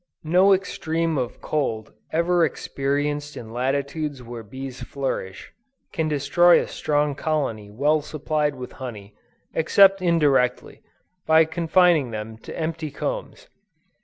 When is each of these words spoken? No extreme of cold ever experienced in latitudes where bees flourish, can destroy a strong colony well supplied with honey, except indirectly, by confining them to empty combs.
No 0.25 0.51
extreme 0.51 1.15
of 1.19 1.41
cold 1.41 1.93
ever 2.11 2.43
experienced 2.43 3.37
in 3.37 3.53
latitudes 3.53 4.23
where 4.23 4.41
bees 4.41 4.81
flourish, 4.81 5.51
can 5.93 6.07
destroy 6.07 6.59
a 6.59 6.65
strong 6.67 7.13
colony 7.13 7.69
well 7.69 8.01
supplied 8.01 8.55
with 8.55 8.71
honey, 8.81 9.13
except 9.53 10.01
indirectly, 10.01 10.81
by 11.27 11.45
confining 11.45 12.09
them 12.09 12.39
to 12.39 12.59
empty 12.59 12.89
combs. 12.89 13.47